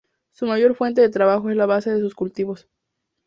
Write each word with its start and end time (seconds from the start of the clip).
Su 0.31 0.47
mayor 0.47 0.73
fuente 0.73 0.99
de 0.99 1.09
trabajo 1.09 1.51
es 1.51 1.55
la 1.57 1.67
base 1.67 1.91
de 1.91 1.99
sus 1.99 2.15
cultivos. 2.15 2.67